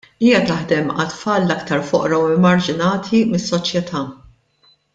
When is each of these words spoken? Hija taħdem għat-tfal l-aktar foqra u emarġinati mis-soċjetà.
Hija 0.27 0.37
taħdem 0.51 0.87
għat-tfal 0.93 1.43
l-aktar 1.47 1.83
foqra 1.91 2.21
u 2.23 2.31
emarġinati 2.37 3.21
mis-soċjetà. 3.35 4.03